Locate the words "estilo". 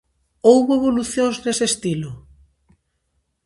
1.71-2.11